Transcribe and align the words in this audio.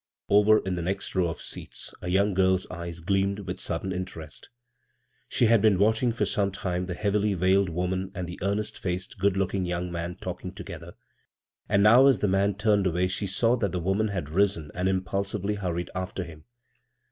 Over 0.29 0.57
in 0.57 0.73
the 0.73 0.81
next 0.81 1.13
row 1.13 1.27
of 1.27 1.39
seats 1.39 1.93
a 2.01 2.07
young 2.09 2.29
7S 2.29 2.29
bvGoog[c 2.31 2.35
CROSS 2.35 2.35
CURRENTS 2.35 2.65
gill's 2.67 2.75
eyes 2.79 2.99
gleamed 3.01 3.39
with 3.41 3.59
sudden 3.59 3.91
interest 3.91 4.49
She 5.29 5.45
had 5.45 5.61
been 5.61 5.77
watching 5.77 6.11
for 6.11 6.25
some 6.25 6.51
time 6.51 6.87
the 6.87 6.95
heavily 6.95 7.35
veiled 7.35 7.69
woman 7.69 8.11
and 8.15 8.25
the 8.27 8.39
earnest 8.41 8.79
faced, 8.79 9.19
good 9.19 9.37
looking 9.37 9.63
young 9.63 9.91
man 9.91 10.15
talking 10.15 10.53
together, 10.55 10.95
and 11.69 11.83
now 11.83 12.07
as 12.07 12.17
the 12.17 12.27
man 12.27 12.55
tamed 12.55 12.87
away 12.87 13.07
she 13.09 13.27
saw 13.27 13.55
that 13.57 13.71
the 13.73 13.79
woman 13.79 14.07
had 14.07 14.29
risen 14.31 14.71
and 14.73 14.89
impulsively 14.89 15.53
hurried 15.53 15.91
after 15.93 16.23
him. 16.23 16.45